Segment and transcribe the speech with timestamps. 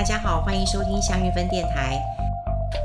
[0.00, 2.00] 大家好，欢迎收听香韵芬电台。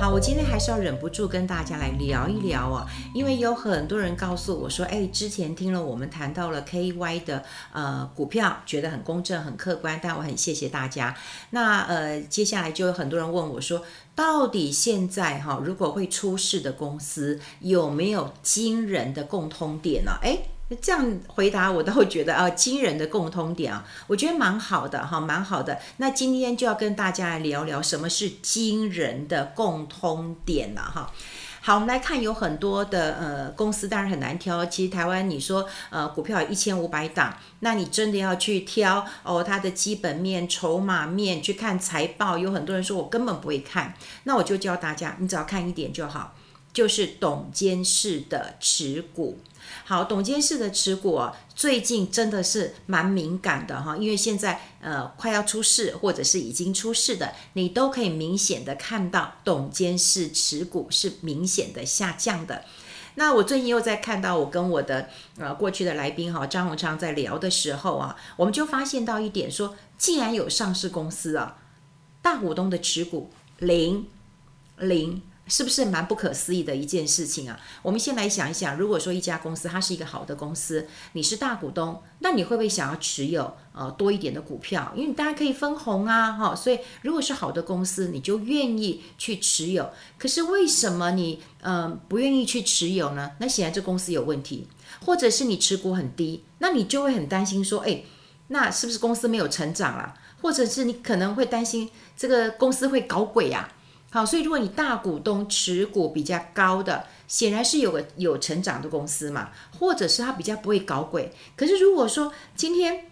[0.00, 7.42] 好，我今天还是要忍不住跟大家来聊一聊啊，因为有很多人告诉我说，哎，之前听了我们谈到了 KY 的
[7.72, 11.12] 呃股票，觉得很公正、很客观，但我很谢谢大家。
[11.50, 13.82] 那呃，接下来就有很多人问我说，
[14.14, 20.12] 到底现在哈，如果会出事的公司有没有惊人的共通点呢？
[20.22, 20.38] 哎。
[20.80, 25.78] 这样回答我都会觉得啊，惊人的共通点啊， 我觉得蛮好的哈，蛮好的。
[25.96, 31.12] 那今天就要跟大家来聊聊什么是惊人的共通点了哈。
[31.62, 34.64] 好，我们来看有很多的呃公司，当然很难挑。
[34.64, 43.92] 其实台湾你说呃股票一千五百档，那你真的要去挑哦，它的基本面、筹码面去看财报，有很多人说我根本不会看，
[44.24, 46.34] 那我就教大家，你只要看一点就好，
[46.72, 49.38] 就是董监事的持股。
[49.84, 62.64] 好，董监事的持股啊，最近真的是蛮敏感的哈，因为现在呃快要出事或者是已经出事的，你都可以明显的看到董监事持股是明显的下降的。
[63.16, 71.58] 那我最近又在看到我跟我的呃过去的来宾哈张宏昌在聊的时候啊，我们就发现到一点说，既然有上市公司啊，
[72.22, 74.06] 大股东的持股零
[74.78, 75.22] 零。
[75.50, 77.58] 是不是蛮不可思议的一件事情啊？
[77.82, 84.92] 我们先来想一想，如果说一家公司它是一个好的公司，你是大股东，那你会不会想要持有呃多一点的股票？
[84.96, 89.90] 因为大家可以分红啊，哈、所以如果是好的公司，你就愿意去持有。
[90.16, 93.32] 可是为什么你嗯、呃、不愿意去持有呢？
[93.40, 94.68] 那显然这公司有问题，
[95.04, 98.04] 或者是你持股很低，那你就会很担心说，哎，
[98.46, 100.14] 那是不是公司没有成长了？
[100.40, 103.68] 或者是你可能会担心这个公司会搞鬼呀、
[104.12, 111.32] 好，所以如果你大股东持股比较高的，显然是有个有成长的公司嘛，或者是他比较不会搞鬼。
[111.54, 113.06] 可是如果说今天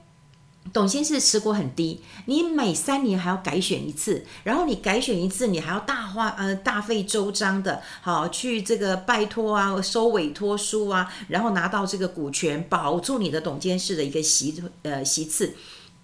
[0.73, 15.55] 董监事持股很低，你每三年还要改选一次，然后你改选一次，你还要大花呃大费周章的，好去这个拜托啊，收委托书啊，然后拿到这个股权，保住你的董监事的一个席呃席次。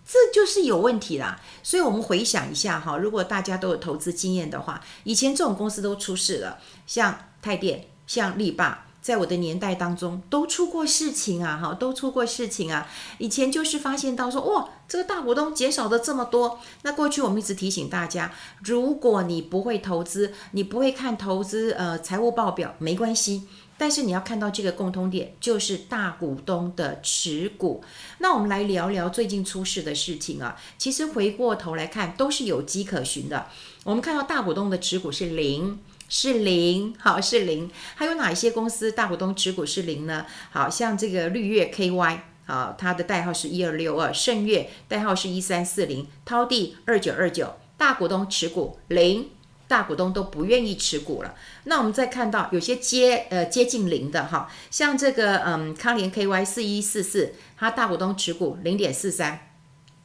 [0.06, 12.88] 这就是有问题啦，所以我们回想一下哈，如果大家都有投资经验的话，以前这种公司都出事了，像泰电、像力霸，在我的年代当中都出过事情啊，哈，都出过事情啊。
[13.19, 16.59] 以前就是发现到说，哇，这个大股东减少的这么多。
[16.84, 18.32] 那过去我们一直提醒大家，
[18.65, 23.47] 如果你不会投资，你不会看投资呃财务报表，没关系。
[23.76, 27.84] 但是你要看到这个共通点，就是大股东的持股。
[28.21, 30.56] 那我们来聊聊最近出事的事情啊。
[30.78, 33.48] 其实回过头来看，都是有迹可循的。
[33.82, 35.78] 我们看到大股东的持股是零，
[36.09, 37.70] 是零，好，是零。
[37.94, 40.26] 还有哪一些公司大股东持股是零呢？
[40.50, 49.31] 好像这个绿月 KY，啊，它的代号是一二六二；盛月代号是一三四零；滔地二九二九，大股东持股零。
[49.66, 51.34] 大股东都不愿意持股了，
[51.65, 59.48] 那我们再看到有些接呃接近零的哈，像这个嗯康联 KY 四一四四，它大股东持股零点四三，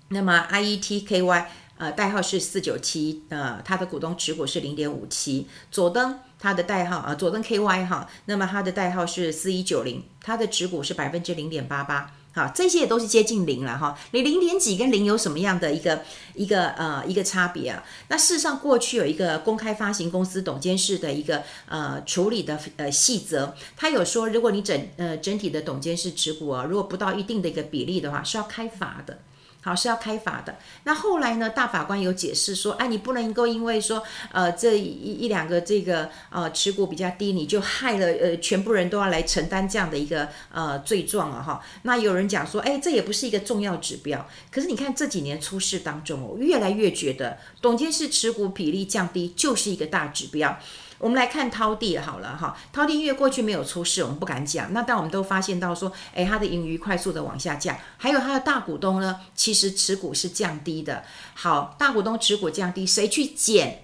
[0.07, 1.45] 那么 IET KY
[1.79, 12.13] 呃代号是四九七，呃它的股东持股是零点五七，佐登它的代号啊、佐登 KY 哈，那么它的代号是四一九零，它的持股是百分之零点八八。
[12.31, 13.97] 好，这些也都是接近零了哈。
[14.11, 16.03] 你零点几跟零有什么样的一个
[16.35, 17.83] 一个呃一个差别啊？
[18.07, 29.17] 那事实上，过去有一个公开发行公司董监事的一个呃处理的呃细则，他有说，如果你整呃整体的董监事持股啊，如果不到一定的一个比例的话，是要开罚的。
[29.61, 30.55] 好，是要开罚的。
[30.85, 31.49] 那后来呢？
[31.49, 41.61] 大法官有解释说，哎，你不能够因为说，呃，这一一两个这个呃持股比较低，你就害了呃全部人都要来承担这样的一个呃罪状了哈。
[41.81, 44.25] 那有人讲说，哎，这也不是一个重要指标。
[44.49, 50.57] 可是你看这几年出事当中，我越来越觉得董监事持股比例降低就是一个大指标。
[50.99, 54.71] 我们来看滔地好了哈，滔地因为过去没有出事，我们不敢讲。
[54.73, 61.03] 那但我们都发现到说，诶，它的盈余快速的往下降，还有它的大股东呢，其实持股是降低的。
[61.33, 63.83] 好，大股东持股降低，谁去减？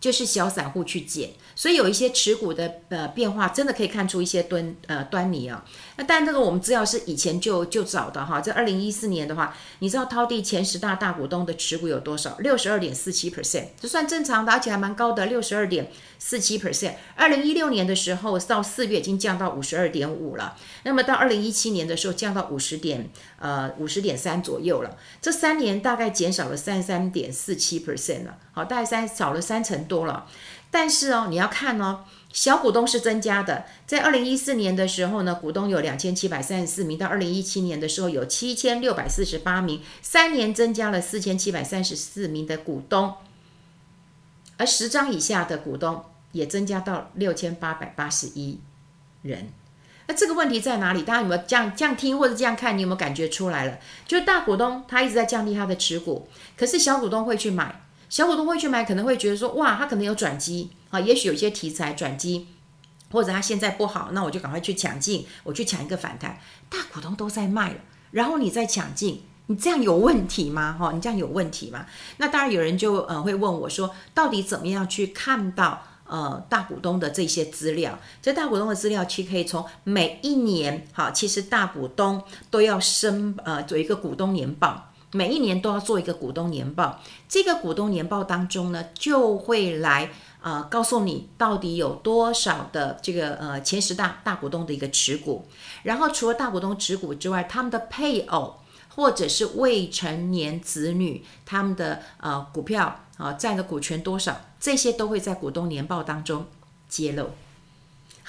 [0.00, 1.30] 就是小散户去减。
[1.54, 5.64] 所以有一些持股的呃变化，真的可以看出一些端呃端倪啊。
[5.96, 12.36] 那但这个我们资料是以前就就找的哈，在二零一四年的话，你知道滔地前十大大股东的持股有多少？
[12.38, 16.94] 六十二点四七 percent，这算正常的，而且还蛮高的，六十二点四七 percent。
[17.14, 30.26] 二零一六年的时候到四月已经降到五十二点五了，那么到二零一七年的时候降到五十点呃五十点三左右了，这三年大概减少了三十三点四七 percent 了，好，大概三少了三成多了。
[30.70, 43.14] 但是哦，你要看哦，小股东是增加的，在二零一四年的时候呢，股东有两千七百三十四名，到二零一七年的时候有七千六百四十八名，三年增加了四千七百三十四名的股东，
[44.58, 48.60] 而十张以下的股东也增加到六千八百八十一
[49.22, 49.48] 人。
[50.06, 51.02] 那这个问题在哪里？
[51.02, 52.76] 大家有没有这样这样听或者这样看？
[52.78, 53.78] 你有没有感觉出来了？
[54.06, 57.80] 就是大股东他一直在降低他的持股，可是小股东会去买。
[58.10, 62.48] 小股东会去买，可能会觉得说，哇，他可能有转机啊，也许有些题材转机，
[63.12, 66.40] 或者他现在不好，那我就赶快去抢进，我去抢一个反弹。
[66.68, 67.76] 大股东都在卖了，
[68.10, 70.76] 然后你再抢进，你这样有问题吗？
[70.76, 71.86] 哈，你这样有问题吗？
[72.16, 77.96] 那当然有人就呃会问我说，到底怎么样去看到呃大股东的这些资料？
[78.20, 82.20] 这大股东的资料其实可以从每一年，哈，其实大股东
[82.50, 84.89] 都要申呃做一个股东年报。
[85.12, 90.10] 每一年都要做一个股东年报，这个股东年报当中呢，就会来
[90.40, 95.46] 呃告诉你到底有多少的这个呃前十大大股东的一个持股，
[95.82, 98.60] 然后除了大股东持股之外，他们的配偶
[98.94, 106.46] 或者是未成年子女他们的呃股票啊占的股权多少，这些都会在股东年报当中
[106.88, 107.30] 揭露。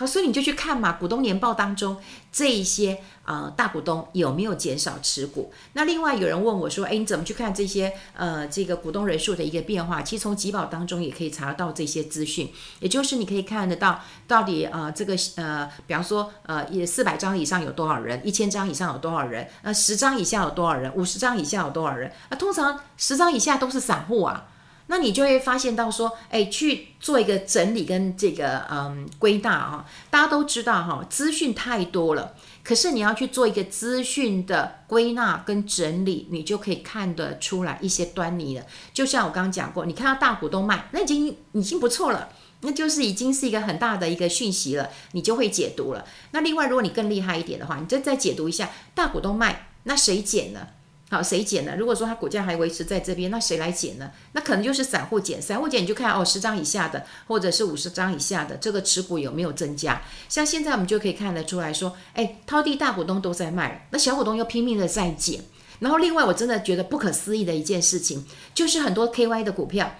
[0.06, 1.98] 所以你就去看嘛，股东年报当中
[2.32, 5.54] 这一些呃大股东有没有减少持股？
[5.74, 10.02] 那另外有人问我说，哎，你怎么去看这些呃这个股东人数的一个变化？
[10.02, 22.12] 其实从集保当中也可以查到这些资讯，也就是你可以看得到到底呃这个呃，比方说呃也四百张以上有多少人，一千张以上有多少人，呃十张以下有多少人，五十张以下有多少人？
[22.30, 24.48] 啊，通常十张以下都是散户啊。
[24.92, 38.66] 那你就会发现到说，哎，去做一个整理跟这个嗯归纳哈，大家都知道哈，资讯太多了，可是你要去做一个资讯的归纳跟整理，你就可以看得出来一些端倪了。
[38.94, 42.28] 就像我刚刚讲过，你看到大股东卖，那已经已经不错了，
[42.60, 46.04] 那就是已经是一个很大的一个讯息了，你就会解读了。
[46.32, 50.68] 那另外，如果你更厉害一点的话，你就再解读一下大股东卖，那谁减呢？
[51.12, 51.76] 好，谁减呢？
[51.78, 54.10] 如果说它股价还维持在这边，那谁来减呢？
[54.32, 55.42] 那可能就是散户减。
[55.42, 60.02] 散户减，你就看哦，十张以下的，或者是五十张以下的，这个持股有没有增加？
[60.30, 65.44] 像现在我们就可以看得出来说，哎，滔地大股东都在卖，那小股东又拼命的在减。
[65.80, 68.24] 然后另外，我真的觉得不可思议的一件事情，
[68.54, 69.98] 就是很多 KY 的股票，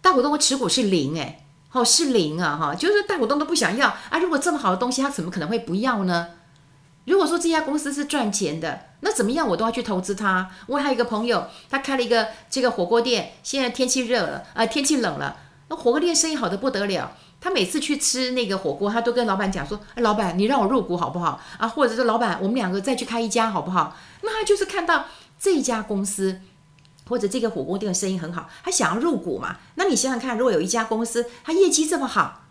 [0.00, 4.20] 大股东的持股是零，哎，哦，是零啊，哈，就是大股东都不想要啊。
[4.20, 6.28] 如果这么好的东西，他怎么可能会不要呢？
[7.04, 10.50] 如果说这家公司是赚钱的，那怎么样我都要去投资它。
[10.66, 15.36] 我还有一个朋友，他开了一个这个火锅店，现在天气热了，啊、呃，天气冷了，
[15.68, 17.12] 那火锅店生意好的不得了。
[17.40, 21.40] 他每次去吃那个火锅，他都跟老板讲说：“哎，老板，你让我入股好不好？
[21.58, 25.06] 啊，或者是老板，我们两个再去开一家好不好？”那他就是看到
[25.40, 26.40] 这家公司
[27.08, 29.56] 或者这个火锅店的生意很好，他想要入股嘛。
[29.74, 32.44] 那你想想看，如果有一家公司它业绩这么好，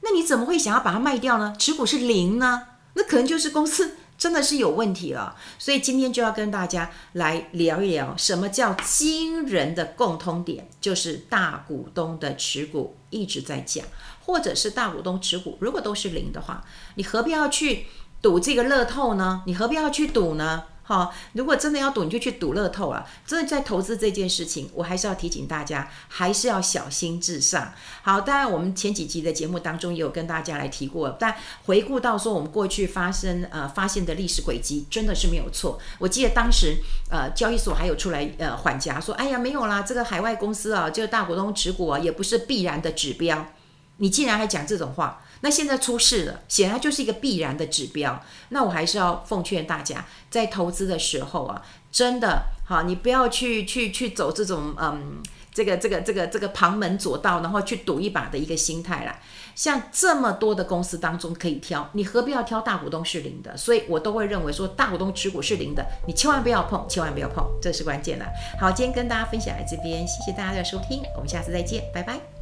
[0.00, 1.54] 那你怎么会想要把它卖掉呢？
[1.56, 2.62] 持股是零呢？
[2.96, 13.84] 那可能就是公司 真的是有问题了，所以今天就要跟大家来聊一聊，什么叫惊人的共通点，就是大股东的持股一直在降，
[14.24, 16.64] 或者是大股东持股如果都是零的话，
[16.94, 17.84] 你何必要去
[18.22, 19.42] 赌这个乐透呢？
[19.46, 20.64] 你何必要去赌呢？
[20.86, 23.04] 好，如果真的要赌，你就去赌乐透了。
[23.26, 27.72] 真的在投资这件事情，我还是要提醒大家，还是要小心至上。
[28.02, 31.34] 好，当然我们前几集的节目当中也有跟大家来提过，但
[31.64, 35.76] 回顾到说我们过去发生呃发现的历史轨迹，真的是没有错。
[35.98, 36.76] 我记得当时
[37.10, 43.48] 呃交易所还有出来呃缓颊说，哎呀没有啦，这个海外公司啊，这个大股东持股啊，也不是必然的指标。
[43.96, 45.22] 你竟然还讲这种话？
[45.40, 48.22] 那现在出事了，显然就是一个必然的指标。
[48.48, 59.18] 那我还是要奉劝大家，在投资的时候啊，真的好，你不要去去去走这种嗯，这个这个这个这个旁门左道，然后去赌一把的一个心态啦。
[59.54, 63.56] 像这么多的公司当中可以挑，你何必要挑大股东是零的？
[63.56, 68.26] 所以我都会认为说，大股东持股是零的，你千万不要碰，千万不要碰，这是关键了。
[68.60, 72.35] 好，今天跟大家分享在这边，谢谢大家的收听，我们下次再见，拜拜。